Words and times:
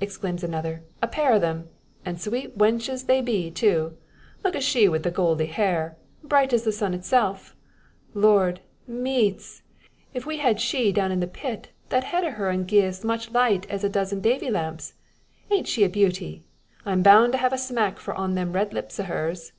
exclaims 0.00 0.42
another, 0.42 0.82
"a 1.00 1.06
pair 1.06 1.32
o' 1.34 1.38
them. 1.38 1.68
An' 2.04 2.16
sweet 2.16 2.58
wenches 2.58 3.06
they 3.06 3.20
be, 3.20 3.52
too. 3.52 3.96
Look 4.42 4.56
at 4.56 4.64
she 4.64 4.88
wi' 4.88 4.98
the 4.98 5.12
gooldy 5.12 5.46
hair 5.46 5.96
bright 6.24 6.52
as 6.52 6.64
the 6.64 6.72
sun 6.72 6.92
itself. 6.92 7.54
Lord, 8.12 8.62
meeats! 8.88 9.62
if 10.12 10.26
we 10.26 10.38
had 10.38 10.58
she 10.60 10.90
down 10.90 11.12
in 11.12 11.20
the 11.20 11.28
pit, 11.28 11.68
that 11.90 12.02
head 12.02 12.24
o' 12.24 12.32
her 12.32 12.50
ud 12.50 12.66
gi'e 12.66 12.82
as 12.82 13.04
much 13.04 13.30
light 13.30 13.64
as 13.70 13.84
a 13.84 13.88
dozen 13.88 14.20
Davy's 14.20 14.50
lamps. 14.50 14.94
An't 15.52 15.68
she 15.68 15.84
a 15.84 15.88
bewty? 15.88 16.42
I'm 16.84 17.04
boun' 17.04 17.30
to 17.30 17.38
have 17.38 17.52
a 17.52 17.56
smack 17.56 18.00
fra 18.00 18.16
them 18.28 18.52
red 18.54 18.74
lips 18.74 18.98
o' 18.98 19.04
hers." 19.04 19.52